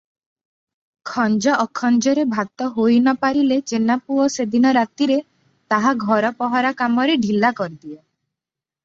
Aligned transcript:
ଖଞ୍ଜ 1.09 1.51
ଅଖଞ୍ଜରେ 1.63 2.23
ଭାତ 2.31 2.69
ହେଇନପାରିଲେ 2.77 3.57
ଜେନାପୁଅ 3.73 4.25
ସେଦିନ 4.37 4.71
ରାତିରେ 4.79 5.19
ତାହା 5.75 5.93
ଘର 6.07 6.33
ପହରା 6.41 6.73
କାମରେ 6.81 7.19
ଢିଲା 7.27 7.53
କରିଦିଏ। 7.61 8.01